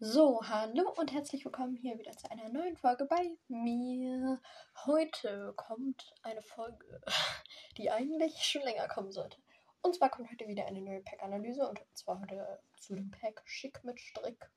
So, 0.00 0.40
hallo 0.44 0.94
und 0.96 1.12
herzlich 1.12 1.44
willkommen 1.44 1.74
hier 1.74 1.98
wieder 1.98 2.12
zu 2.12 2.30
einer 2.30 2.48
neuen 2.50 2.76
Folge 2.76 3.04
bei 3.04 3.36
mir. 3.48 4.40
Heute 4.86 5.52
kommt 5.56 6.14
eine 6.22 6.40
Folge, 6.40 7.00
die 7.76 7.90
eigentlich 7.90 8.44
schon 8.44 8.62
länger 8.62 8.86
kommen 8.86 9.10
sollte. 9.10 9.38
Und 9.82 9.96
zwar 9.96 10.08
kommt 10.08 10.30
heute 10.30 10.46
wieder 10.46 10.66
eine 10.66 10.82
neue 10.82 11.00
Pack-Analyse 11.00 11.68
und 11.68 11.80
zwar 11.94 12.20
heute 12.20 12.60
zu 12.76 12.94
dem 12.94 13.10
Pack 13.10 13.42
Schick 13.44 13.82
mit 13.82 13.98
Strick. 13.98 14.48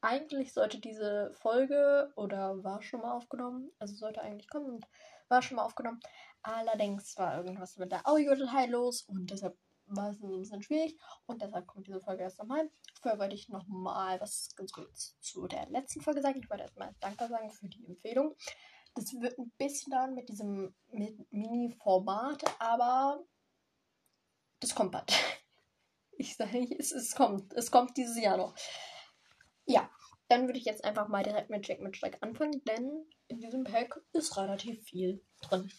Eigentlich 0.00 0.52
sollte 0.52 0.80
diese 0.80 1.32
Folge 1.34 2.12
oder 2.16 2.64
war 2.64 2.82
schon 2.82 3.02
mal 3.02 3.12
aufgenommen, 3.12 3.70
also 3.78 3.94
sollte 3.94 4.22
eigentlich 4.22 4.50
kommen 4.50 4.66
und 4.66 4.88
war 5.28 5.40
schon 5.40 5.54
mal 5.54 5.64
aufgenommen. 5.64 6.00
Allerdings 6.42 7.16
war 7.16 7.36
irgendwas 7.36 7.76
mit 7.76 7.92
der 7.92 8.08
Audiodatei 8.08 8.66
los 8.66 9.02
und 9.02 9.30
deshalb 9.30 9.56
war 9.86 10.10
es 10.10 10.22
ein 10.22 10.38
bisschen 10.38 10.62
schwierig 10.62 10.98
und 11.26 11.42
deshalb 11.42 11.66
kommt 11.66 11.86
diese 11.86 12.00
Folge 12.00 12.22
erst 12.22 12.38
nochmal. 12.38 12.70
Vorher 13.00 13.18
wollte 13.18 13.34
ich 13.34 13.48
nochmal 13.48 14.20
was 14.20 14.54
ganz 14.56 14.72
kurz 14.72 15.16
zu 15.20 15.46
der 15.46 15.68
letzten 15.70 16.00
Folge 16.00 16.22
sagen. 16.22 16.40
Ich 16.40 16.50
wollte 16.50 16.62
erstmal 16.62 16.94
Danke 17.00 17.28
sagen 17.28 17.50
für 17.50 17.68
die 17.68 17.84
Empfehlung. 17.86 18.34
Das 18.94 19.12
wird 19.14 19.38
ein 19.38 19.50
bisschen 19.58 19.90
dauern 19.90 20.14
mit 20.14 20.28
diesem 20.28 20.74
Mini-Format, 21.30 22.44
aber 22.60 23.24
das 24.60 24.74
kommt 24.74 24.92
bald. 24.92 25.12
Ich 26.16 26.36
sage 26.36 26.60
nicht, 26.60 26.78
es, 26.78 26.92
es 26.92 27.16
kommt. 27.16 27.52
Es 27.54 27.72
kommt 27.72 27.96
dieses 27.96 28.16
Jahr 28.16 28.36
noch. 28.36 28.54
Ja, 29.66 29.90
dann 30.28 30.46
würde 30.46 30.60
ich 30.60 30.64
jetzt 30.64 30.84
einfach 30.84 31.08
mal 31.08 31.24
direkt 31.24 31.50
mit 31.50 31.66
Jack 31.66 31.80
mit 31.80 31.96
Streck 31.96 32.18
anfangen, 32.20 32.62
denn 32.66 33.04
in 33.26 33.40
diesem 33.40 33.64
Pack 33.64 34.00
ist 34.12 34.36
relativ 34.36 34.80
viel 34.84 35.24
drin. 35.42 35.72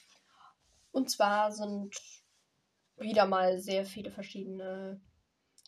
Und 0.91 1.09
zwar 1.09 1.53
sind 1.53 1.95
wieder 2.97 3.25
mal 3.25 3.59
sehr 3.59 3.85
viele 3.85 4.11
verschiedene 4.11 5.01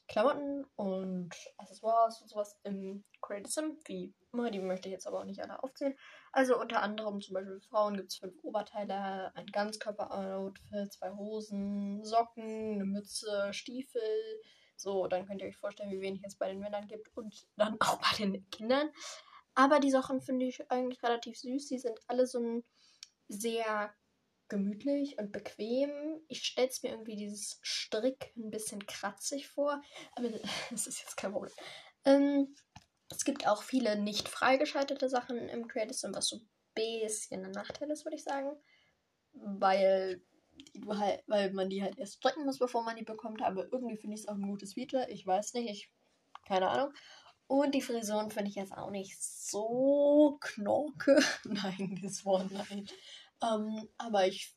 Klamotten 0.07 0.65
und 0.75 1.31
Accessoires 1.57 2.21
und 2.21 2.29
sowas 2.29 2.57
im 2.63 3.03
Creative 3.21 3.49
Sim, 3.51 3.77
wie 3.85 4.15
immer. 4.31 4.49
Die 4.49 4.59
möchte 4.59 4.87
ich 4.87 4.93
jetzt 4.93 5.05
aber 5.05 5.19
auch 5.19 5.25
nicht 5.25 5.41
alle 5.41 5.61
aufzählen. 5.61 5.95
Also 6.31 6.59
unter 6.59 6.81
anderem 6.81 7.19
zum 7.19 7.33
Beispiel 7.33 7.59
Frauen 7.59 7.97
gibt 7.97 8.11
es 8.11 8.17
fünf 8.17 8.41
Oberteile, 8.41 9.35
ein 9.35 9.47
Ganzkörper-Outfit, 9.47 10.93
zwei 10.93 11.11
Hosen, 11.11 12.03
Socken, 12.05 12.75
eine 12.75 12.85
Mütze, 12.85 13.49
Stiefel. 13.51 14.01
So, 14.77 15.07
dann 15.07 15.25
könnt 15.25 15.41
ihr 15.41 15.47
euch 15.47 15.57
vorstellen, 15.57 15.91
wie 15.91 16.01
wenig 16.01 16.21
es 16.23 16.37
bei 16.37 16.47
den 16.47 16.59
Männern 16.59 16.87
gibt 16.87 17.09
und 17.17 17.47
dann 17.57 17.75
auch 17.81 17.99
bei 17.99 18.17
den 18.17 18.49
Kindern. 18.49 18.89
Aber 19.55 19.79
die 19.79 19.91
Sachen 19.91 20.21
finde 20.21 20.45
ich 20.45 20.71
eigentlich 20.71 21.03
relativ 21.03 21.37
süß. 21.37 21.67
Die 21.67 21.79
sind 21.79 21.99
alle 22.07 22.27
so 22.27 22.39
ein 22.39 22.63
sehr 23.27 23.93
gemütlich 24.49 25.17
und 25.17 25.31
bequem. 25.31 26.21
Ich 26.27 26.43
stelle 26.43 26.67
es 26.67 26.83
mir 26.83 26.91
irgendwie 26.91 27.15
dieses 27.15 27.59
Strick 27.61 28.33
ein 28.37 28.49
bisschen 28.49 28.85
kratzig 28.85 29.47
vor, 29.47 29.81
aber 30.13 30.29
das 30.71 30.87
ist 30.87 30.99
jetzt 30.99 31.17
kein 31.17 31.31
Problem. 31.31 31.53
Ähm, 32.05 32.55
es 33.09 33.23
gibt 33.23 33.47
auch 33.47 33.63
viele 33.63 33.97
nicht 33.97 34.27
freigeschaltete 34.27 35.09
Sachen 35.09 35.37
im 35.49 35.67
Creative 35.67 35.93
Sim, 35.93 36.13
was 36.13 36.27
so 36.27 36.37
ein 36.37 36.49
bisschen 36.73 37.45
ein 37.45 37.51
Nachteil 37.51 37.89
ist, 37.89 38.05
würde 38.05 38.17
ich 38.17 38.23
sagen. 38.23 38.51
Weil, 39.33 40.21
halt, 40.87 41.23
weil 41.27 41.53
man 41.53 41.69
die 41.69 41.83
halt 41.83 41.97
erst 41.97 42.15
stricken 42.15 42.45
muss, 42.45 42.59
bevor 42.59 42.83
man 42.83 42.95
die 42.95 43.03
bekommt. 43.03 43.41
Aber 43.41 43.71
irgendwie 43.71 43.97
finde 43.97 44.15
ich 44.15 44.21
es 44.21 44.27
auch 44.27 44.35
ein 44.35 44.47
gutes 44.47 44.73
Feature. 44.73 45.09
Ich 45.09 45.25
weiß 45.25 45.53
nicht, 45.53 45.69
ich. 45.69 45.91
Keine 46.45 46.69
Ahnung. 46.69 46.93
Und 47.47 47.73
die 47.75 47.81
Frisuren 47.81 48.29
finde 48.29 48.49
ich 48.49 48.55
jetzt 48.55 48.73
auch 48.73 48.89
nicht 48.89 49.21
so 49.21 50.37
knorke. 50.41 51.17
nein, 51.45 51.99
das 52.03 52.25
Wort, 52.25 52.51
nein. 52.51 52.87
Ähm, 53.41 53.89
aber 53.97 54.27
ich, 54.27 54.55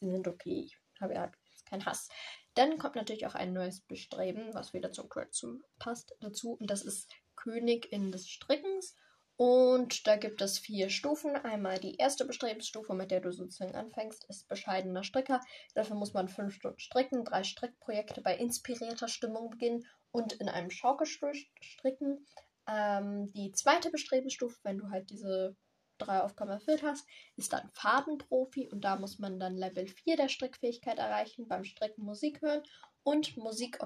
sie 0.00 0.10
sind 0.10 0.28
okay. 0.28 0.64
Ich 0.66 0.78
habe 1.00 1.14
ja 1.14 1.32
keinen 1.68 1.86
Hass. 1.86 2.08
Dann 2.54 2.78
kommt 2.78 2.96
natürlich 2.96 3.26
auch 3.26 3.34
ein 3.34 3.52
neues 3.52 3.80
Bestreben, 3.80 4.52
was 4.52 4.74
wieder 4.74 4.92
zum 4.92 5.08
Creative 5.08 5.60
passt 5.78 6.14
dazu. 6.20 6.56
Und 6.60 6.70
das 6.70 6.82
ist 6.82 7.10
Königin 7.34 8.12
des 8.12 8.28
Strickens. 8.28 8.94
Und 9.36 10.06
da 10.06 10.16
gibt 10.16 10.42
es 10.42 10.58
vier 10.58 10.90
Stufen. 10.90 11.34
Einmal 11.34 11.78
die 11.78 11.96
erste 11.96 12.24
Bestrebensstufe, 12.26 12.94
mit 12.94 13.10
der 13.10 13.20
du 13.20 13.32
sozusagen 13.32 13.74
anfängst, 13.74 14.24
ist 14.28 14.46
bescheidener 14.48 15.02
Stricker. 15.02 15.40
Dafür 15.74 15.96
muss 15.96 16.12
man 16.12 16.28
fünf 16.28 16.54
Stunden 16.54 16.78
stricken, 16.78 17.24
drei 17.24 17.42
Strickprojekte 17.42 18.20
bei 18.20 18.36
inspirierter 18.36 19.08
Stimmung 19.08 19.50
beginnen 19.50 19.86
und 20.10 20.34
in 20.34 20.48
einem 20.48 20.70
Schaukelstuhl 20.70 21.32
stricken. 21.60 22.26
Ähm, 22.68 23.32
die 23.32 23.50
zweite 23.52 23.90
Bestrebensstufe, 23.90 24.58
wenn 24.62 24.78
du 24.78 24.90
halt 24.90 25.10
diese 25.10 25.56
drei 26.04 26.20
Aufgaben 26.20 26.50
erfüllt 26.50 26.82
hast, 26.82 27.06
ist 27.36 27.52
dann 27.52 27.70
Fadenprofi 27.72 28.68
und 28.68 28.82
da 28.82 28.96
muss 28.96 29.18
man 29.18 29.38
dann 29.38 29.56
Level 29.56 29.86
4 29.86 30.16
der 30.16 30.28
Strickfähigkeit 30.28 30.98
erreichen, 30.98 31.48
beim 31.48 31.64
Stricken 31.64 32.04
Musik 32.04 32.42
hören 32.42 32.62
und 33.02 33.36
Musik 33.36 33.78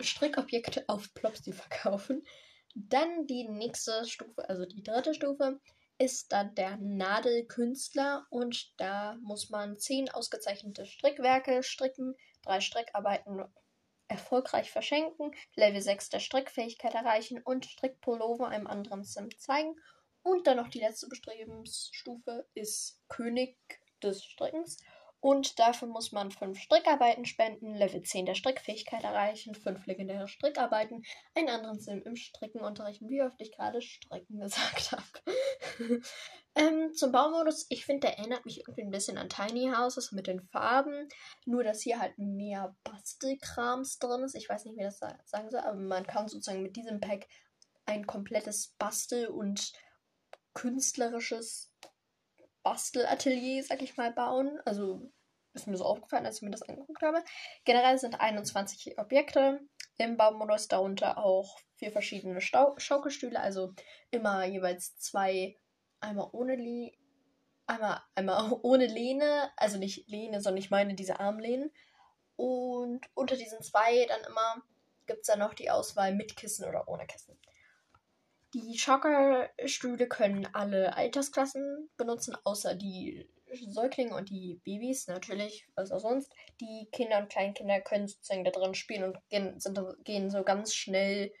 Strickobjekte 0.00 0.84
auf 0.88 1.12
Plopsy 1.14 1.52
verkaufen. 1.52 2.26
Dann 2.74 3.26
die 3.26 3.48
nächste 3.48 4.04
Stufe, 4.04 4.48
also 4.48 4.66
die 4.66 4.82
dritte 4.82 5.14
Stufe, 5.14 5.60
ist 5.98 6.32
dann 6.32 6.54
der 6.54 6.76
Nadelkünstler 6.76 8.26
und 8.30 8.78
da 8.78 9.16
muss 9.22 9.48
man 9.48 9.78
zehn 9.78 10.10
ausgezeichnete 10.10 10.84
Strickwerke 10.84 11.62
stricken, 11.62 12.14
drei 12.42 12.60
Strickarbeiten 12.60 13.44
erfolgreich 14.08 14.70
verschenken, 14.70 15.32
Level 15.54 15.80
6 15.80 16.10
der 16.10 16.20
Strickfähigkeit 16.20 16.94
erreichen 16.94 17.40
und 17.42 17.64
Strickpullover 17.64 18.48
einem 18.48 18.66
anderen 18.66 19.04
Sim 19.04 19.30
zeigen 19.38 19.74
und 20.26 20.48
dann 20.48 20.56
noch 20.56 20.68
die 20.68 20.80
letzte 20.80 21.06
Bestrebensstufe 21.06 22.48
ist 22.54 23.00
König 23.08 23.56
des 24.02 24.24
Strickens. 24.24 24.76
Und 25.20 25.58
dafür 25.60 25.86
muss 25.86 26.10
man 26.10 26.32
5 26.32 26.58
Strickarbeiten 26.58 27.24
spenden, 27.24 27.74
Level 27.74 28.02
10 28.02 28.26
der 28.26 28.34
Strickfähigkeit 28.34 29.04
erreichen, 29.04 29.54
5 29.54 29.86
legendäre 29.86 30.26
Strickarbeiten, 30.26 31.04
einen 31.34 31.48
anderen 31.48 31.78
Sim 31.78 32.02
im 32.04 32.16
Stricken 32.16 32.60
unterrichten, 32.60 33.08
wie 33.08 33.22
oft 33.22 33.40
ich 33.40 33.52
gerade 33.52 33.80
Stricken 33.80 34.40
gesagt 34.40 34.92
habe. 34.92 35.02
ähm, 36.56 36.92
zum 36.92 37.12
Baumodus, 37.12 37.66
ich 37.70 37.86
finde, 37.86 38.08
der 38.08 38.18
erinnert 38.18 38.44
mich 38.46 38.58
irgendwie 38.58 38.82
ein 38.82 38.90
bisschen 38.90 39.18
an 39.18 39.28
Tiny 39.28 39.70
Houses 39.74 40.10
mit 40.10 40.26
den 40.26 40.42
Farben, 40.42 41.08
nur 41.44 41.62
dass 41.62 41.82
hier 41.82 42.00
halt 42.00 42.18
mehr 42.18 42.76
Bastelkrams 42.82 43.98
drin 44.00 44.24
ist. 44.24 44.34
Ich 44.34 44.48
weiß 44.48 44.64
nicht, 44.64 44.76
wie 44.76 44.82
das 44.82 44.98
sagen 44.98 45.50
soll, 45.50 45.60
aber 45.60 45.78
man 45.78 46.04
kann 46.04 46.28
sozusagen 46.28 46.62
mit 46.62 46.74
diesem 46.74 47.00
Pack 47.00 47.26
ein 47.86 48.06
komplettes 48.06 48.74
Bastel- 48.78 49.28
und 49.28 49.72
künstlerisches 50.56 51.70
Bastelatelier, 52.62 53.62
sag 53.62 53.82
ich 53.82 53.96
mal, 53.96 54.10
bauen. 54.10 54.58
Also 54.64 55.12
ist 55.52 55.66
mir 55.66 55.76
so 55.76 55.84
aufgefallen, 55.84 56.26
als 56.26 56.36
ich 56.36 56.42
mir 56.42 56.50
das 56.50 56.62
angeguckt 56.62 57.02
habe. 57.02 57.22
Generell 57.64 57.98
sind 57.98 58.20
21 58.20 58.98
Objekte 58.98 59.60
im 59.98 60.16
Baumodus, 60.16 60.68
darunter 60.68 61.18
auch 61.18 61.58
vier 61.74 61.92
verschiedene 61.92 62.40
Stau 62.40 62.74
Schaukelstühle, 62.78 63.38
also 63.38 63.74
immer 64.10 64.44
jeweils 64.44 64.98
zwei, 64.98 65.56
einmal 66.00 66.28
ohne 66.32 66.56
Lehne, 66.56 66.92
einmal, 67.66 68.00
einmal 68.14 68.52
ohne 68.62 68.86
Lehne, 68.86 69.50
also 69.56 69.78
nicht 69.78 70.08
Lehne, 70.08 70.40
sondern 70.40 70.58
ich 70.58 70.70
meine 70.70 70.94
diese 70.94 71.20
Armlehnen. 71.20 71.70
Und 72.36 73.06
unter 73.14 73.36
diesen 73.36 73.62
zwei 73.62 74.06
dann 74.06 74.22
immer 74.24 74.62
gibt 75.06 75.20
es 75.20 75.26
dann 75.26 75.38
noch 75.38 75.54
die 75.54 75.70
Auswahl 75.70 76.14
mit 76.14 76.36
Kissen 76.36 76.66
oder 76.66 76.88
ohne 76.88 77.06
Kissen. 77.06 77.38
Die 78.54 78.78
Schaukelstühle 78.78 80.08
können 80.08 80.46
alle 80.54 80.96
Altersklassen 80.96 81.90
benutzen, 81.96 82.36
außer 82.44 82.74
die 82.74 83.28
Säuglinge 83.68 84.14
und 84.14 84.30
die 84.30 84.60
Babys, 84.64 85.06
natürlich, 85.08 85.68
was 85.74 85.92
auch 85.92 86.00
sonst. 86.00 86.32
Die 86.60 86.88
Kinder 86.92 87.18
und 87.18 87.28
Kleinkinder 87.28 87.80
können 87.80 88.08
sozusagen 88.08 88.44
da 88.44 88.50
drin 88.50 88.74
spielen 88.74 89.04
und 89.04 89.18
gehen, 89.28 89.58
sind, 89.60 89.78
gehen 90.04 90.30
so 90.30 90.42
ganz 90.42 90.74
schnell, 90.74 91.32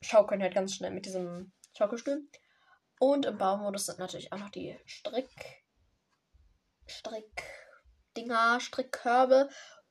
schaukeln 0.00 0.42
halt 0.42 0.54
ganz 0.54 0.74
schnell 0.74 0.90
mit 0.90 1.06
diesem 1.06 1.52
Schaukelstuhl. 1.76 2.26
Und 2.98 3.26
im 3.26 3.38
Baumodus 3.38 3.86
sind 3.86 3.98
natürlich 3.98 4.32
auch 4.32 4.38
noch 4.38 4.50
die 4.50 4.78
Strick, 4.86 5.64
Strickdinger, 6.86 8.60
Strickkörbe. 8.60 9.48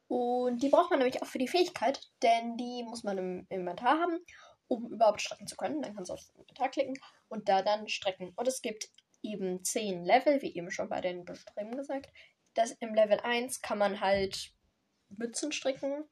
Und 0.07 0.63
die 0.63 0.69
braucht 0.69 0.89
man 0.89 0.99
nämlich 0.99 1.21
auch 1.21 1.27
für 1.27 1.39
die 1.39 1.47
Fähigkeit, 1.47 2.01
denn 2.21 2.57
die 2.57 2.83
muss 2.83 3.03
man 3.03 3.17
im 3.17 3.45
Inventar 3.49 3.99
haben 3.99 4.19
um 4.67 4.91
überhaupt 4.91 5.21
strecken 5.21 5.47
zu 5.47 5.55
können. 5.55 5.81
Dann 5.81 5.95
kannst 5.95 6.09
du 6.09 6.13
auf 6.13 6.19
das 6.19 6.35
Inventar 6.35 6.69
klicken 6.69 6.97
und 7.27 7.49
da 7.49 7.61
dann 7.61 7.87
strecken. 7.87 8.33
Und 8.35 8.47
es 8.47 8.61
gibt 8.61 8.89
eben 9.21 9.63
10 9.63 10.03
Level, 10.03 10.41
wie 10.41 10.55
eben 10.55 10.71
schon 10.71 10.89
bei 10.89 11.01
den 11.01 11.25
Bestreben 11.25 11.75
gesagt. 11.75 12.11
Das 12.53 12.71
im 12.71 12.93
Level 12.93 13.19
1 13.19 13.61
kann 13.61 13.77
man 13.77 14.01
halt 14.01 14.51
Mützen 15.09 15.51
stricken. 15.51 16.05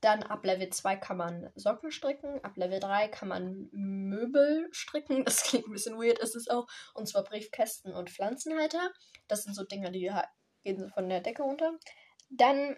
Dann 0.00 0.22
ab 0.22 0.44
Level 0.44 0.68
2 0.68 0.96
kann 0.96 1.16
man 1.16 1.50
Socken 1.54 1.90
stricken. 1.90 2.42
Ab 2.44 2.56
Level 2.56 2.80
3 2.80 3.08
kann 3.08 3.28
man 3.28 3.68
Möbel 3.72 4.68
stricken. 4.72 5.24
Das 5.24 5.42
klingt 5.42 5.66
ein 5.66 5.72
bisschen 5.72 5.98
weird, 5.98 6.18
ist 6.18 6.36
es 6.36 6.48
auch. 6.48 6.66
Und 6.94 7.08
zwar 7.08 7.24
Briefkästen 7.24 7.94
und 7.94 8.10
Pflanzenhalter. 8.10 8.92
Das 9.26 9.44
sind 9.44 9.54
so 9.54 9.64
Dinge, 9.64 9.90
die 9.90 10.12
gehen 10.62 10.78
so 10.78 10.88
von 10.88 11.08
der 11.08 11.20
Decke 11.20 11.42
runter. 11.42 11.78
Dann 12.28 12.76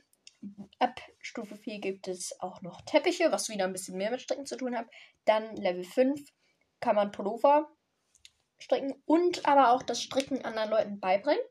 Ab 0.79 1.01
Stufe 1.21 1.57
4 1.57 1.81
gibt 1.81 2.09
es 2.09 2.39
auch 2.41 2.63
noch 2.63 2.81
Teppiche, 2.83 3.33
was 3.33 3.49
wieder 3.49 3.65
ein 3.65 3.73
bisschen 3.73 3.97
mehr 3.97 4.11
mit 4.11 4.21
Stricken 4.21 4.47
zu 4.47 4.57
tun 4.57 4.77
hat. 4.77 4.87
Dann 5.25 5.57
Level 5.57 5.85
5 5.85 6.21
kann 6.81 6.97
man 6.97 7.11
Pullover 7.11 7.69
stricken 8.59 8.95
und 9.05 9.47
aber 9.47 9.73
auch 9.73 9.83
das 9.83 10.03
Stricken 10.03 10.45
anderen 10.45 10.71
Leuten 10.71 11.01
beibringen. 11.01 11.43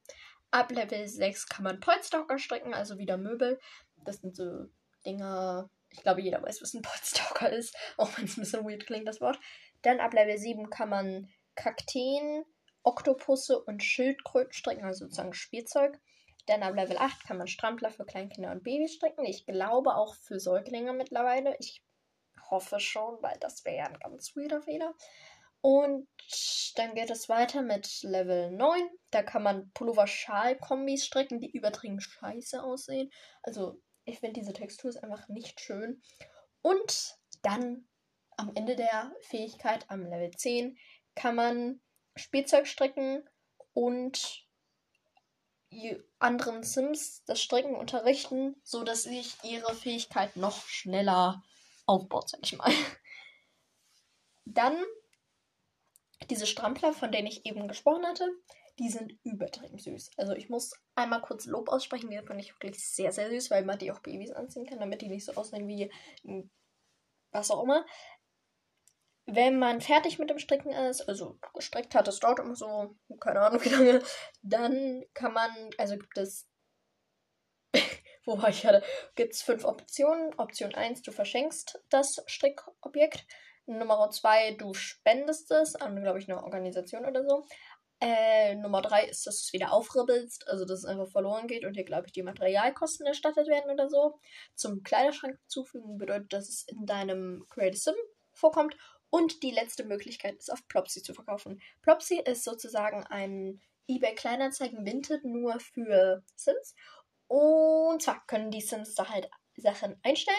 Ab 0.51 0.71
Level 0.71 1.07
6 1.07 1.47
kann 1.47 1.63
man 1.63 1.79
Polsterhocker 1.79 2.39
stricken, 2.39 2.73
also 2.73 2.97
wieder 2.97 3.17
Möbel. 3.17 3.59
Das 4.05 4.17
sind 4.17 4.35
so 4.35 4.67
Dinger, 5.05 5.69
Ich 5.89 6.01
glaube, 6.01 6.21
jeder 6.21 6.41
weiß, 6.41 6.61
was 6.61 6.73
ein 6.73 6.81
Potstalker 6.81 7.49
ist, 7.51 7.75
auch 7.97 8.17
wenn 8.17 8.25
es 8.25 8.37
ein 8.37 8.41
bisschen 8.41 8.65
weird 8.65 8.85
klingt, 8.85 9.07
das 9.07 9.21
Wort. 9.21 9.39
Dann 9.81 9.99
ab 9.99 10.13
Level 10.13 10.37
7 10.37 10.69
kann 10.69 10.89
man 10.89 11.29
Kakteen, 11.55 12.45
Oktopusse 12.83 13.59
und 13.59 13.83
Schildkröten 13.83 14.53
stricken, 14.53 14.85
also 14.85 15.05
sozusagen 15.05 15.33
Spielzeug. 15.33 15.99
Dann 16.47 16.63
ab 16.63 16.75
Level 16.75 16.97
8 16.97 17.25
kann 17.25 17.37
man 17.37 17.47
Strampler 17.47 17.91
für 17.91 18.05
Kleinkinder 18.05 18.51
und 18.51 18.63
Babys 18.63 18.95
stricken. 18.95 19.25
Ich 19.25 19.45
glaube 19.45 19.95
auch 19.95 20.15
für 20.15 20.39
Säuglinge 20.39 20.93
mittlerweile. 20.93 21.55
Ich 21.59 21.83
hoffe 22.49 22.79
schon, 22.79 23.21
weil 23.21 23.37
das 23.39 23.63
wäre 23.65 23.77
ja 23.77 23.85
ein 23.85 23.99
ganz 23.99 24.35
weirder 24.35 24.61
Fehler. 24.61 24.93
Und 25.61 26.07
dann 26.75 26.95
geht 26.95 27.09
es 27.09 27.27
weiter 27.29 27.61
mit 27.61 28.01
Level 28.03 28.51
9. 28.51 28.89
Da 29.11 29.23
kann 29.23 29.43
man 29.43 29.71
Pullover-Schal-Kombis 29.73 31.05
stricken, 31.05 31.39
die 31.41 31.51
übertrieben 31.51 31.99
scheiße 31.99 32.63
aussehen. 32.63 33.11
Also, 33.43 33.81
ich 34.05 34.19
finde 34.19 34.39
diese 34.39 34.53
Textur 34.53 34.89
ist 34.89 35.03
einfach 35.03 35.27
nicht 35.27 35.59
schön. 35.59 36.01
Und 36.61 37.17
dann 37.41 37.87
am 38.37 38.51
Ende 38.55 38.75
der 38.75 39.11
Fähigkeit, 39.21 39.85
am 39.89 40.05
Level 40.05 40.31
10, 40.31 40.77
kann 41.15 41.35
man 41.35 41.81
Spielzeug 42.15 42.67
stricken 42.67 43.27
und 43.73 44.46
anderen 46.19 46.63
Sims 46.63 47.23
das 47.25 47.41
Stricken 47.41 47.75
unterrichten, 47.75 48.55
sodass 48.63 49.03
sich 49.03 49.35
ihre 49.43 49.73
Fähigkeit 49.75 50.35
noch 50.35 50.67
schneller 50.67 51.43
aufbaut, 51.85 52.29
sag 52.29 52.39
ich 52.43 52.57
mal. 52.57 52.71
Dann 54.45 54.75
diese 56.29 56.47
Strampler, 56.47 56.93
von 56.93 57.11
denen 57.11 57.27
ich 57.27 57.45
eben 57.45 57.67
gesprochen 57.67 58.05
hatte, 58.05 58.29
die 58.79 58.89
sind 58.89 59.17
übertrieben 59.23 59.77
süß. 59.77 60.11
Also 60.17 60.33
ich 60.33 60.49
muss 60.49 60.73
einmal 60.95 61.21
kurz 61.21 61.45
Lob 61.45 61.69
aussprechen, 61.69 62.09
die 62.09 62.17
finde 62.17 62.39
ich 62.41 62.53
wirklich 62.53 62.87
sehr, 62.87 63.11
sehr 63.11 63.29
süß, 63.29 63.49
weil 63.51 63.65
man 63.65 63.79
die 63.79 63.91
auch 63.91 63.99
Babys 63.99 64.31
anziehen 64.31 64.65
kann, 64.65 64.79
damit 64.79 65.01
die 65.01 65.09
nicht 65.09 65.25
so 65.25 65.33
aussehen 65.33 65.67
wie 65.67 65.91
was 67.31 67.51
auch 67.51 67.63
immer. 67.63 67.85
Wenn 69.29 69.59
man 69.59 69.81
fertig 69.81 70.19
mit 70.19 70.29
dem 70.29 70.39
Stricken 70.39 70.71
ist, 70.71 71.01
also 71.01 71.37
gestrickt 71.53 71.93
hat, 71.95 72.07
das 72.07 72.19
dauert 72.19 72.39
immer 72.39 72.55
so, 72.55 72.95
keine 73.19 73.41
Ahnung 73.41 73.61
wie 73.65 73.69
lange, 73.69 74.01
dann 74.41 75.03
kann 75.13 75.33
man, 75.33 75.51
also 75.77 75.97
gibt 75.97 76.17
es, 76.17 76.49
wo 78.25 78.41
war 78.41 78.49
ich 78.49 78.61
gerade, 78.61 78.83
gibt 79.15 79.33
es 79.33 79.41
fünf 79.41 79.65
Optionen. 79.65 80.33
Option 80.37 80.73
1, 80.73 81.01
du 81.01 81.11
verschenkst 81.11 81.83
das 81.89 82.23
Strickobjekt. 82.25 83.25
Nummer 83.65 84.09
2, 84.09 84.53
du 84.53 84.73
spendest 84.73 85.51
es 85.51 85.75
an, 85.75 86.01
glaube 86.01 86.19
ich, 86.19 86.29
eine 86.29 86.41
Organisation 86.41 87.05
oder 87.05 87.25
so. 87.27 87.45
Äh, 87.99 88.55
Nummer 88.55 88.81
3 88.81 89.07
ist, 89.07 89.27
dass 89.27 89.41
du 89.41 89.47
es 89.47 89.53
wieder 89.53 89.73
aufribbelst, 89.73 90.47
also 90.47 90.63
dass 90.63 90.79
es 90.79 90.85
einfach 90.85 91.09
verloren 91.11 91.47
geht 91.47 91.65
und 91.65 91.75
dir, 91.75 91.83
glaube 91.83 92.05
ich, 92.05 92.13
die 92.13 92.23
Materialkosten 92.23 93.05
erstattet 93.05 93.47
werden 93.47 93.71
oder 93.71 93.89
so. 93.89 94.19
Zum 94.55 94.83
Kleiderschrank 94.83 95.37
zufügen 95.47 95.97
bedeutet, 95.97 96.31
dass 96.31 96.47
es 96.47 96.65
in 96.67 96.85
deinem 96.85 97.45
Creative 97.49 97.77
Sim 97.77 97.95
vorkommt. 98.33 98.77
Und 99.09 99.43
die 99.43 99.51
letzte 99.51 99.85
Möglichkeit 99.85 100.35
ist, 100.35 100.51
auf 100.51 100.67
Plopsy 100.67 101.01
zu 101.01 101.13
verkaufen. 101.13 101.61
Plopsy 101.81 102.19
ist 102.19 102.43
sozusagen 102.43 103.03
ein 103.05 103.61
eBay 103.87 104.15
Kleinanzeigen 104.15 104.85
Vinted 104.85 105.23
nur 105.23 105.59
für 105.59 106.23
Sims. 106.35 106.75
Und 107.27 108.01
zwar 108.01 108.25
können 108.27 108.51
die 108.51 108.61
Sims 108.61 108.95
da 108.95 109.09
halt 109.09 109.29
Sachen 109.55 109.99
einstellen 110.03 110.37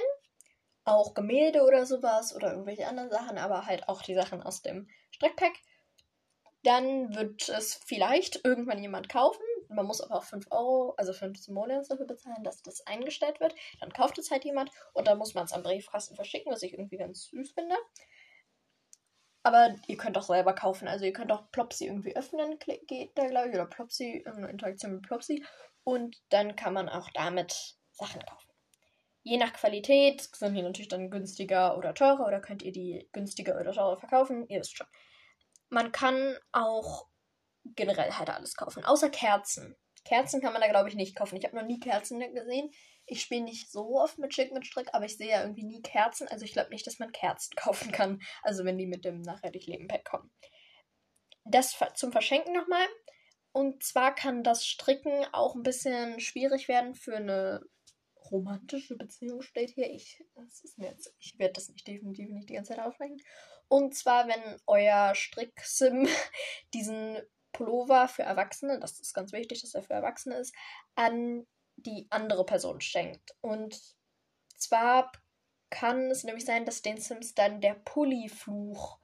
auch 0.88 1.14
Gemälde 1.14 1.62
oder 1.62 1.86
sowas 1.86 2.34
oder 2.34 2.50
irgendwelche 2.50 2.86
anderen 2.86 3.10
Sachen, 3.10 3.38
aber 3.38 3.66
halt 3.66 3.88
auch 3.88 4.02
die 4.02 4.14
Sachen 4.14 4.42
aus 4.42 4.62
dem 4.62 4.88
Streckpack. 5.10 5.52
Dann 6.64 7.14
wird 7.14 7.48
es 7.48 7.74
vielleicht 7.74 8.44
irgendwann 8.44 8.82
jemand 8.82 9.08
kaufen. 9.08 9.42
Man 9.68 9.86
muss 9.86 10.00
aber 10.00 10.16
auch 10.16 10.24
5 10.24 10.46
Euro, 10.50 10.94
also 10.96 11.12
15 11.12 11.54
Monate 11.54 11.86
dafür 11.88 12.06
bezahlen, 12.06 12.42
dass 12.42 12.62
das 12.62 12.86
eingestellt 12.86 13.38
wird. 13.38 13.54
Dann 13.80 13.92
kauft 13.92 14.18
es 14.18 14.30
halt 14.30 14.44
jemand 14.44 14.70
und 14.94 15.06
dann 15.06 15.18
muss 15.18 15.34
man 15.34 15.44
es 15.44 15.52
am 15.52 15.62
Briefkasten 15.62 16.16
verschicken, 16.16 16.50
was 16.50 16.62
ich 16.62 16.72
irgendwie 16.72 16.96
ganz 16.96 17.26
süß 17.26 17.52
finde. 17.52 17.76
Aber 19.42 19.74
ihr 19.86 19.96
könnt 19.96 20.18
auch 20.18 20.22
selber 20.22 20.52
kaufen. 20.52 20.88
Also 20.88 21.04
ihr 21.04 21.12
könnt 21.12 21.32
auch 21.32 21.50
Plopsy 21.52 21.86
irgendwie 21.86 22.16
öffnen, 22.16 22.58
geht 22.58 23.16
da 23.16 23.26
glaube 23.26 23.48
ich, 23.48 23.54
oder 23.54 23.66
Plopsy, 23.66 24.22
irgendeine 24.24 24.50
Interaktion 24.50 24.94
mit 24.94 25.02
Plopsy. 25.02 25.44
Und 25.84 26.20
dann 26.28 26.56
kann 26.56 26.74
man 26.74 26.88
auch 26.88 27.08
damit 27.14 27.76
Sachen 27.92 28.20
kaufen. 28.24 28.48
Je 29.22 29.36
nach 29.36 29.52
Qualität 29.52 30.22
sind 30.22 30.54
die 30.54 30.62
natürlich 30.62 30.88
dann 30.88 31.10
günstiger 31.10 31.76
oder 31.76 31.94
teurer 31.94 32.26
oder 32.26 32.40
könnt 32.40 32.62
ihr 32.62 32.72
die 32.72 33.08
günstiger 33.12 33.58
oder 33.60 33.72
teurer 33.72 33.98
verkaufen. 33.98 34.46
Ihr 34.48 34.60
wisst 34.60 34.76
schon. 34.76 34.86
Man 35.68 35.92
kann 35.92 36.36
auch 36.52 37.06
generell 37.64 38.10
halt 38.12 38.30
alles 38.30 38.54
kaufen, 38.54 38.84
außer 38.84 39.10
Kerzen. 39.10 39.76
Kerzen 40.08 40.40
kann 40.40 40.52
man 40.52 40.62
da 40.62 40.68
glaube 40.68 40.88
ich 40.88 40.94
nicht 40.94 41.14
kaufen. 41.14 41.36
Ich 41.36 41.44
habe 41.44 41.56
noch 41.56 41.66
nie 41.66 41.80
Kerzen 41.80 42.18
gesehen. 42.34 42.70
Ich 43.04 43.20
spiele 43.20 43.44
nicht 43.44 43.70
so 43.70 43.98
oft 43.98 44.18
mit 44.18 44.34
Schick 44.34 44.52
mit 44.52 44.66
Strick, 44.66 44.88
aber 44.92 45.04
ich 45.04 45.16
sehe 45.16 45.30
ja 45.30 45.42
irgendwie 45.42 45.64
nie 45.64 45.82
Kerzen. 45.82 46.28
Also 46.28 46.44
ich 46.44 46.52
glaube 46.52 46.70
nicht, 46.70 46.86
dass 46.86 46.98
man 46.98 47.12
Kerzen 47.12 47.50
kaufen 47.56 47.92
kann. 47.92 48.20
Also 48.42 48.64
wenn 48.64 48.78
die 48.78 48.86
mit 48.86 49.04
dem 49.04 49.20
nachhaltig 49.20 49.66
Leben 49.66 49.86
Pack 49.86 50.04
kommen. 50.04 50.30
Das 51.44 51.78
zum 51.94 52.12
Verschenken 52.12 52.54
nochmal. 52.54 52.86
Und 53.52 53.82
zwar 53.82 54.14
kann 54.14 54.42
das 54.42 54.66
Stricken 54.66 55.26
auch 55.32 55.54
ein 55.54 55.62
bisschen 55.62 56.20
schwierig 56.20 56.68
werden 56.68 56.94
für 56.94 57.16
eine 57.16 57.62
romantische 58.30 58.96
Beziehung 58.96 59.42
steht 59.42 59.70
hier. 59.70 59.90
Ich, 59.90 60.22
ich 61.18 61.38
werde 61.38 61.52
das 61.54 61.68
nicht 61.68 61.86
definitiv 61.86 62.28
nicht 62.30 62.48
die 62.48 62.54
ganze 62.54 62.74
Zeit 62.74 62.84
aufsprechen. 62.84 63.20
Und 63.68 63.94
zwar, 63.94 64.28
wenn 64.28 64.58
euer 64.66 65.14
Stricksim 65.14 66.08
diesen 66.74 67.18
Pullover 67.52 68.08
für 68.08 68.22
Erwachsene, 68.22 68.78
das 68.80 69.00
ist 69.00 69.14
ganz 69.14 69.32
wichtig, 69.32 69.60
dass 69.60 69.74
er 69.74 69.82
für 69.82 69.94
Erwachsene 69.94 70.36
ist, 70.36 70.54
an 70.94 71.46
die 71.76 72.06
andere 72.10 72.44
Person 72.44 72.80
schenkt. 72.80 73.34
Und 73.40 73.80
zwar 74.56 75.12
kann 75.70 76.10
es 76.10 76.24
nämlich 76.24 76.44
sein, 76.44 76.64
dass 76.64 76.82
den 76.82 76.98
Sims 76.98 77.34
dann 77.34 77.60
der 77.60 77.74
Pulli-Fluch 77.74 78.98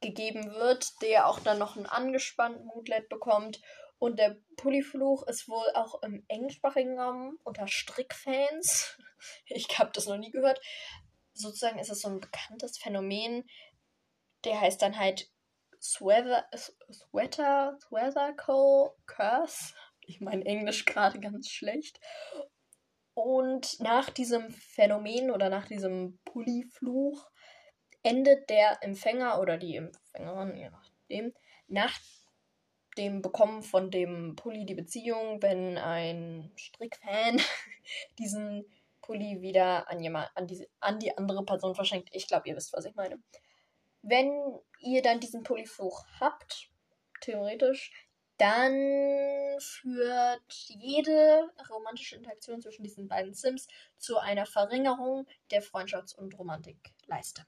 gegeben 0.00 0.52
wird, 0.52 1.00
der 1.02 1.26
auch 1.26 1.40
dann 1.40 1.58
noch 1.58 1.76
einen 1.76 1.86
angespannten 1.86 2.66
Moodlet 2.66 3.08
bekommt 3.08 3.60
und 3.98 4.18
der 4.18 4.36
Pulli-Fluch 4.56 5.26
ist 5.26 5.48
wohl 5.48 5.70
auch 5.74 6.02
im 6.02 6.24
englischsprachigen 6.28 6.98
Raum 6.98 7.38
unter 7.44 7.66
Strickfans. 7.68 8.98
Ich 9.46 9.78
habe 9.78 9.90
das 9.92 10.06
noch 10.06 10.18
nie 10.18 10.30
gehört. 10.30 10.60
Sozusagen 11.32 11.78
ist 11.78 11.90
es 11.90 12.02
so 12.02 12.08
ein 12.08 12.20
bekanntes 12.20 12.76
Phänomen. 12.78 13.48
Der 14.44 14.60
heißt 14.60 14.80
dann 14.82 14.98
halt 14.98 15.30
Sweater, 15.92 16.44
Sweater, 16.92 17.78
Sweater. 17.80 18.34
Curse. 19.06 19.74
Ich 20.00 20.20
meine 20.20 20.44
Englisch 20.44 20.84
gerade 20.84 21.20
ganz 21.20 21.48
schlecht. 21.48 22.00
Und 23.14 23.80
nach 23.80 24.10
diesem 24.10 24.50
Phänomen 24.50 25.30
oder 25.30 25.48
nach 25.48 25.66
diesem 25.66 26.18
Pulli-Fluch 26.24 27.30
endet 28.02 28.50
der 28.50 28.82
Empfänger 28.82 29.40
oder 29.40 29.58
die 29.58 29.76
Empfängerin, 29.76 30.56
je 30.56 30.70
nachdem, 30.70 31.34
nach 31.68 31.98
dem 32.98 33.22
Bekommen 33.22 33.62
von 33.62 33.90
dem 33.90 34.36
Pulli 34.36 34.66
die 34.66 34.74
Beziehung, 34.74 35.40
wenn 35.42 35.78
ein 35.78 36.52
Strickfan 36.56 37.40
diesen 38.18 38.64
Pulli 39.02 39.40
wieder 39.40 39.88
an, 39.88 40.00
jemand, 40.00 40.30
an, 40.34 40.46
die, 40.46 40.68
an 40.80 40.98
die 40.98 41.16
andere 41.16 41.44
Person 41.44 41.74
verschenkt. 41.74 42.08
Ich 42.12 42.26
glaube, 42.26 42.48
ihr 42.48 42.56
wisst, 42.56 42.72
was 42.72 42.84
ich 42.86 42.94
meine. 42.96 43.18
Wenn 44.08 44.60
ihr 44.78 45.02
dann 45.02 45.18
diesen 45.18 45.42
Pulli-Fluch 45.42 46.06
habt, 46.20 46.70
theoretisch, 47.20 47.90
dann 48.38 49.58
führt 49.58 50.44
jede 50.68 51.50
romantische 51.68 52.14
Interaktion 52.14 52.62
zwischen 52.62 52.84
diesen 52.84 53.08
beiden 53.08 53.34
Sims 53.34 53.66
zu 53.96 54.18
einer 54.18 54.46
Verringerung 54.46 55.26
der 55.50 55.60
Freundschafts- 55.60 56.14
und 56.14 56.38
Romantikleiste. 56.38 57.46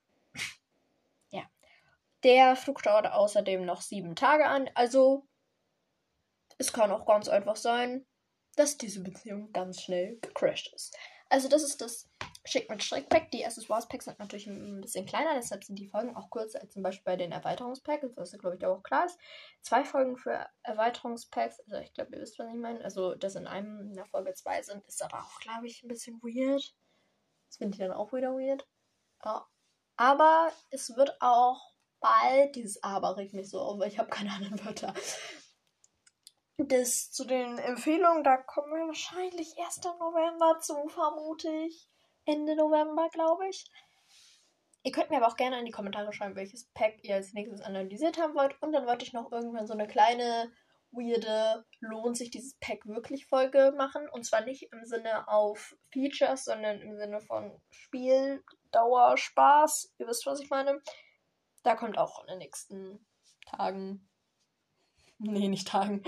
ja. 1.31 1.45
Der 2.25 2.57
Flug 2.57 2.83
dauert 2.83 3.07
außerdem 3.07 3.65
noch 3.65 3.81
sieben 3.81 4.17
Tage 4.17 4.47
an, 4.47 4.69
also 4.75 5.29
es 6.59 6.73
kann 6.73 6.91
auch 6.91 7.07
ganz 7.07 7.29
einfach 7.29 7.55
sein, 7.55 8.05
dass 8.57 8.79
diese 8.79 9.05
Beziehung 9.05 9.53
ganz 9.53 9.81
schnell 9.81 10.19
gecrashed 10.21 10.75
ist. 10.75 10.97
Also 11.30 11.49
das 11.49 11.62
ist 11.62 11.80
das 11.80 12.08
Schick 12.44 12.70
mit 12.70 12.82
Strickpack. 12.82 13.30
Die 13.30 13.44
Accessoires-Packs 13.44 14.06
sind 14.06 14.18
natürlich 14.18 14.47
ein 14.47 14.80
bisschen 14.80 15.04
kleiner, 15.04 15.35
deshalb 15.35 15.64
sind 15.64 15.78
die 15.78 15.87
Folgen 15.87 16.16
auch 16.16 16.30
kürzer 16.30 16.61
als 16.61 16.73
zum 16.73 16.82
Beispiel 16.82 17.04
bei 17.04 17.16
den 17.16 17.32
Erweiterungspacks, 17.32 18.16
was 18.16 18.32
glaube 18.32 18.56
ich 18.56 18.64
auch 18.64 18.82
klar 18.82 19.06
ist. 19.06 19.18
Zwei 19.61 19.85
Folgen 19.85 20.16
für 20.16 20.47
Erweiterungspacks, 20.62 21.61
also 21.61 21.76
ich 21.76 21.92
glaube, 21.92 22.14
ihr 22.14 22.23
wisst, 22.23 22.38
was 22.38 22.49
ich 22.49 22.54
meine. 22.54 22.82
Also, 22.82 23.14
dass 23.14 23.35
in 23.35 23.47
einem 23.47 23.80
in 23.80 23.94
der 23.94 24.06
Folge 24.06 24.32
zwei 24.35 24.62
sind, 24.62 24.87
ist 24.87 25.02
aber 25.02 25.18
auch, 25.18 25.40
glaube 25.40 25.66
ich, 25.66 25.82
ein 25.82 25.88
bisschen 25.88 26.20
weird. 26.23 26.75
Das 27.49 27.56
finde 27.58 27.75
ich 27.75 27.78
dann 27.78 27.92
auch 27.92 28.12
wieder 28.12 28.32
weird. 28.32 28.66
Ja. 29.25 29.47
Aber 29.97 30.52
es 30.70 30.97
wird 30.97 31.16
auch 31.20 31.75
bald, 32.00 32.54
dieses 32.54 32.82
Aber 32.82 33.16
regt 33.16 33.35
mich 33.35 33.50
so 33.50 33.61
auf, 33.61 33.78
weil 33.78 33.88
ich 33.88 33.99
habe 33.99 34.08
keine 34.08 34.32
anderen 34.32 34.64
Wörter. 34.64 34.94
Das 36.59 37.12
zu 37.12 37.25
den 37.25 37.57
Empfehlungen, 37.59 38.25
da 38.25 38.37
kommen 38.37 38.73
wir 38.73 38.88
wahrscheinlich 38.88 39.57
erst 39.59 39.85
im 39.85 39.97
November 40.00 40.59
zu, 40.61 40.88
vermute 40.88 41.49
ich. 41.67 41.88
Ende 42.25 42.57
November, 42.57 43.09
glaube 43.11 43.49
ich. 43.49 43.65
Ihr 44.83 44.91
könnt 44.91 45.11
mir 45.11 45.19
aber 45.19 45.29
auch 45.29 45.37
gerne 45.37 45.59
in 45.61 45.67
die 45.67 45.73
Kommentare 45.73 46.12
schreiben, 46.12 46.35
welches 46.35 46.69
Pack 46.75 47.03
ihr 47.03 47.15
als 47.15 47.33
nächstes 47.33 47.61
analysiert 47.61 48.19
haben 48.19 48.35
wollt. 48.35 48.61
Und 48.61 48.73
dann 48.73 48.87
wollte 48.87 49.05
ich 49.05 49.12
noch 49.12 49.31
irgendwann 49.31 49.67
so 49.67 49.73
eine 49.73 49.87
kleine 49.87 50.50
weirde 50.91 51.65
lohnt 51.81 52.17
sich 52.17 52.31
dieses 52.31 52.57
Pack 52.59 52.87
wirklich 52.87 53.27
Folge 53.27 53.73
machen. 53.77 54.09
Und 54.09 54.25
zwar 54.25 54.45
nicht 54.45 54.73
im 54.73 54.85
Sinne 54.85 55.29
auf 55.29 55.77
Features, 55.93 56.45
sondern 56.45 56.81
im 56.81 56.97
Sinne 56.97 57.21
von 57.21 57.61
Spiel, 57.71 58.43
Dauer, 58.73 59.17
Spaß. 59.17 59.95
Ihr 59.99 60.07
wisst, 60.07 60.27
was 60.27 60.41
ich 60.41 60.50
meine. 60.50 60.81
Da 61.62 61.77
kommt 61.77 61.99
auch 61.99 62.23
in 62.23 62.29
den 62.29 62.38
nächsten 62.38 63.07
Tagen. 63.47 64.09
Nee, 65.19 65.49
nicht 65.49 65.69
Tagen. 65.69 66.03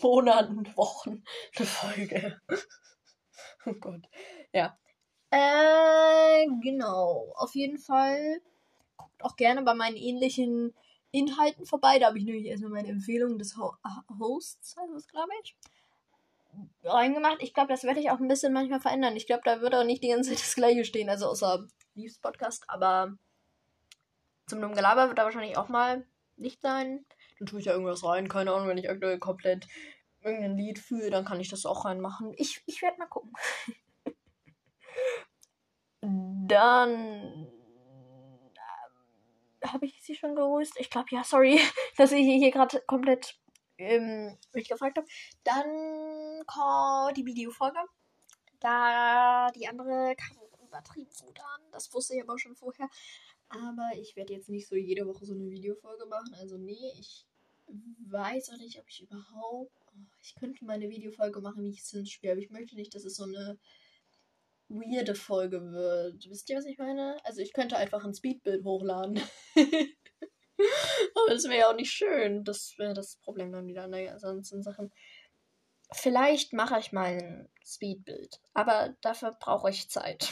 Monaten, 0.00 0.76
Wochen 0.76 1.24
eine 1.56 1.66
Folge. 1.66 2.40
oh 3.66 3.74
Gott. 3.80 4.08
Ja. 4.52 4.78
Äh, 5.30 6.46
genau. 6.62 7.32
Auf 7.36 7.54
jeden 7.54 7.78
Fall 7.78 8.40
guckt 8.96 9.24
auch 9.24 9.36
gerne 9.36 9.62
bei 9.62 9.74
meinen 9.74 9.96
ähnlichen 9.96 10.74
Inhalten 11.10 11.66
vorbei. 11.66 11.98
Da 11.98 12.06
habe 12.06 12.18
ich 12.18 12.24
nämlich 12.24 12.46
erstmal 12.46 12.70
meine 12.70 12.88
Empfehlung 12.88 13.38
des 13.38 13.56
Ho 13.56 13.74
Hosts, 14.18 14.76
also 14.78 14.94
das 14.94 15.08
glaube 15.08 15.30
ich, 15.42 15.56
reingemacht. 16.84 17.42
Ich 17.42 17.54
glaube, 17.54 17.68
das 17.68 17.84
werde 17.84 18.00
ich 18.00 18.10
auch 18.10 18.20
ein 18.20 18.28
bisschen 18.28 18.52
manchmal 18.52 18.80
verändern. 18.80 19.16
Ich 19.16 19.26
glaube, 19.26 19.42
da 19.44 19.60
wird 19.60 19.74
auch 19.74 19.84
nicht 19.84 20.02
die 20.02 20.08
ganze 20.08 20.30
Zeit 20.30 20.40
das 20.40 20.54
gleiche 20.54 20.84
stehen, 20.84 21.08
also 21.08 21.26
außer 21.26 21.66
Leaves 21.94 22.18
Podcast, 22.18 22.64
aber 22.68 23.16
zum 24.46 24.60
Dumm 24.60 24.74
Gelaber 24.74 25.08
wird 25.08 25.18
da 25.18 25.24
wahrscheinlich 25.24 25.56
auch 25.56 25.68
mal 25.68 26.06
nicht 26.36 26.62
sein. 26.62 27.04
Dann 27.38 27.46
tue 27.46 27.60
ich 27.60 27.66
da 27.66 27.72
irgendwas 27.72 28.04
rein, 28.04 28.28
keine 28.28 28.52
Ahnung, 28.52 28.68
wenn 28.68 28.78
ich 28.78 28.90
aktuell 28.90 29.18
komplett 29.18 29.66
irgendein 30.22 30.56
Lied 30.56 30.78
fühle, 30.78 31.10
dann 31.10 31.24
kann 31.24 31.40
ich 31.40 31.48
das 31.48 31.66
auch 31.66 31.84
reinmachen. 31.84 32.32
Ich, 32.36 32.62
ich 32.66 32.82
werde 32.82 32.98
mal 32.98 33.06
gucken. 33.06 33.32
dann 36.00 37.48
habe 39.64 39.86
ich 39.86 40.02
sie 40.02 40.14
schon 40.14 40.34
gegrüßt? 40.34 40.78
Ich 40.78 40.90
glaube, 40.90 41.08
ja, 41.10 41.24
sorry, 41.24 41.60
dass 41.96 42.12
ich 42.12 42.24
hier 42.24 42.50
gerade 42.50 42.80
komplett 42.86 43.38
ähm, 43.78 44.36
mich 44.52 44.68
gefragt 44.68 44.98
habe. 44.98 45.06
Dann 45.44 46.44
kommt 46.46 47.16
die 47.16 47.26
Videofolge. 47.26 47.78
Da 48.60 49.50
die 49.54 49.68
andere 49.68 50.16
kam 50.16 50.36
übertrieben 50.66 51.10
gut 51.20 51.38
an. 51.40 51.62
Das 51.72 51.92
wusste 51.94 52.16
ich 52.16 52.22
aber 52.22 52.38
schon 52.38 52.56
vorher. 52.56 52.88
Aber 53.48 53.90
ich 53.96 54.14
werde 54.16 54.34
jetzt 54.34 54.48
nicht 54.48 54.68
so 54.68 54.76
jede 54.76 55.06
Woche 55.06 55.24
so 55.24 55.34
eine 55.34 55.50
Videofolge 55.50 56.06
machen. 56.06 56.34
Also 56.34 56.58
nee, 56.58 56.92
ich 56.98 57.26
weiß 58.06 58.50
auch 58.50 58.58
nicht, 58.58 58.78
ob 58.78 58.88
ich 58.88 59.02
überhaupt... 59.02 59.72
Oh, 59.86 59.98
ich 60.22 60.34
könnte 60.34 60.64
mal 60.64 60.74
eine 60.74 60.90
Videofolge 60.90 61.40
machen, 61.40 61.64
wie 61.64 61.70
ich 61.70 61.84
Sims 61.84 62.10
spiele. 62.10 62.32
Aber 62.32 62.42
ich 62.42 62.50
möchte 62.50 62.76
nicht, 62.76 62.94
dass 62.94 63.04
es 63.04 63.16
so 63.16 63.24
eine 63.24 63.58
weirde 64.68 65.14
Folge 65.14 65.72
wird. 65.72 66.28
Wisst 66.28 66.50
ihr, 66.50 66.56
was 66.56 66.66
ich 66.66 66.78
meine? 66.78 67.16
Also 67.24 67.40
ich 67.40 67.52
könnte 67.52 67.76
einfach 67.76 68.04
ein 68.04 68.14
Speedbild 68.14 68.64
hochladen. 68.64 69.20
Aber 71.14 71.28
das 71.28 71.44
wäre 71.44 71.58
ja 71.58 71.70
auch 71.70 71.76
nicht 71.76 71.92
schön. 71.92 72.44
Das 72.44 72.74
wäre 72.78 72.94
das 72.94 73.16
Problem 73.16 73.52
dann 73.52 73.66
wieder. 73.66 73.86
Naja, 73.88 74.12
ansonsten 74.12 74.62
Sachen. 74.62 74.92
Vielleicht 75.92 76.52
mache 76.52 76.78
ich 76.78 76.92
mal 76.92 77.16
ein 77.16 77.48
Speedbild. 77.64 78.40
Aber 78.52 78.94
dafür 79.00 79.36
brauche 79.40 79.70
ich 79.70 79.88
Zeit. 79.88 80.28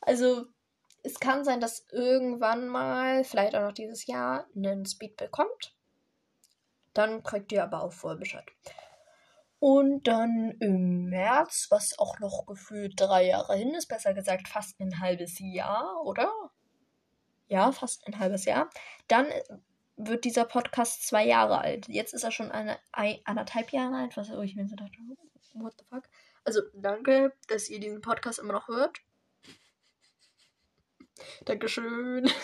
Also, 0.00 0.46
es 1.02 1.20
kann 1.20 1.44
sein, 1.44 1.60
dass 1.60 1.86
irgendwann 1.90 2.66
mal, 2.66 3.24
vielleicht 3.24 3.54
auch 3.54 3.62
noch 3.62 3.72
dieses 3.72 4.06
Jahr, 4.06 4.46
ein 4.54 4.86
Speedbild 4.86 5.30
kommt. 5.30 5.76
Dann 6.94 7.22
kriegt 7.22 7.52
ihr 7.52 7.62
aber 7.62 7.82
auch 7.82 7.92
vorher 7.92 8.18
Bescheid. 8.18 8.46
Und 9.58 10.06
dann 10.06 10.52
im 10.60 11.06
März, 11.06 11.68
was 11.70 11.98
auch 11.98 12.18
noch 12.20 12.44
gefühlt 12.46 13.00
drei 13.00 13.26
Jahre 13.26 13.56
hin 13.56 13.74
ist, 13.74 13.86
besser 13.86 14.12
gesagt 14.14 14.48
fast 14.48 14.78
ein 14.80 15.00
halbes 15.00 15.38
Jahr, 15.38 16.02
oder? 16.04 16.30
Ja, 17.48 17.72
fast 17.72 18.06
ein 18.06 18.18
halbes 18.18 18.44
Jahr. 18.44 18.68
Dann 19.08 19.26
wird 19.96 20.24
dieser 20.24 20.44
Podcast 20.44 21.06
zwei 21.06 21.26
Jahre 21.26 21.58
alt. 21.58 21.88
Jetzt 21.88 22.14
ist 22.14 22.24
er 22.24 22.30
schon 22.30 22.50
eine, 22.50 22.78
ein, 22.92 23.18
anderthalb 23.24 23.70
Jahre 23.70 23.96
alt, 23.96 24.16
was 24.16 24.28
ich 24.28 24.56
mir 24.56 24.66
so 24.66 24.76
dachte, 24.76 24.98
what 25.54 25.74
the 25.78 25.84
fuck? 25.86 26.04
Also 26.44 26.60
danke, 26.74 27.32
dass 27.48 27.68
ihr 27.68 27.80
diesen 27.80 28.00
Podcast 28.00 28.38
immer 28.38 28.52
noch 28.52 28.68
hört. 28.68 28.98
Dankeschön. 31.44 32.30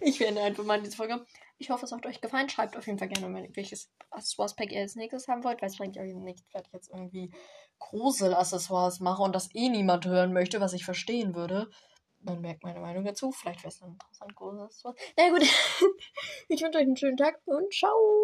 Ich 0.00 0.20
werde 0.20 0.42
einfach 0.42 0.64
mal 0.64 0.78
in 0.78 0.84
diese 0.84 0.96
Folge. 0.96 1.24
Ich 1.58 1.70
hoffe, 1.70 1.84
es 1.84 1.92
hat 1.92 2.04
euch 2.06 2.20
gefallen. 2.20 2.48
Schreibt 2.48 2.76
auf 2.76 2.86
jeden 2.86 2.98
Fall 2.98 3.08
gerne 3.08 3.48
welches 3.54 3.90
Accessoires-Pack 4.10 4.72
ihr 4.72 4.80
als 4.80 4.96
nächstes 4.96 5.28
haben 5.28 5.44
wollt, 5.44 5.62
weil 5.62 5.70
es 5.70 5.78
bringt 5.78 5.96
euch 5.96 6.14
nichts, 6.14 6.42
wenn 6.52 6.62
ich 6.62 6.72
jetzt 6.72 6.90
irgendwie 6.90 7.32
Grusel-Accessoires 7.78 9.00
mache 9.00 9.22
und 9.22 9.34
das 9.34 9.54
eh 9.54 9.68
niemand 9.68 10.06
hören 10.06 10.32
möchte, 10.32 10.60
was 10.60 10.72
ich 10.72 10.84
verstehen 10.84 11.34
würde. 11.34 11.70
Dann 12.20 12.40
merkt 12.40 12.62
meine 12.62 12.80
Meinung 12.80 13.04
dazu. 13.04 13.32
Vielleicht 13.32 13.60
wäre 13.60 13.68
es 13.68 13.78
dann 13.78 13.92
interessant, 13.92 14.34
Grusel-Accessoires. 14.34 15.00
Na 15.16 15.28
gut. 15.30 15.42
ich 16.48 16.62
wünsche 16.62 16.78
euch 16.78 16.84
einen 16.84 16.96
schönen 16.96 17.16
Tag 17.16 17.40
und 17.46 17.72
ciao. 17.72 18.20